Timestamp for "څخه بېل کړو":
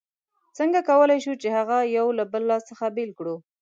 2.69-3.35